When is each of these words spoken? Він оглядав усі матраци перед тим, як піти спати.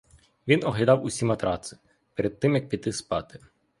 Він 0.47 0.65
оглядав 0.65 1.03
усі 1.03 1.25
матраци 1.25 1.77
перед 2.13 2.39
тим, 2.39 2.55
як 2.55 2.69
піти 2.69 2.93
спати. 2.93 3.39